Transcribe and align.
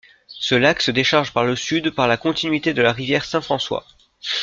Ce 0.39 0.55
lac 0.55 0.81
se 0.81 0.89
décharge 0.89 1.31
par 1.31 1.43
le 1.45 1.55
Sud 1.55 1.91
par 1.91 2.07
la 2.07 2.17
continuité 2.17 2.73
de 2.73 2.81
la 2.81 2.91
rivière 2.91 3.23
Saint-François. 3.23 3.85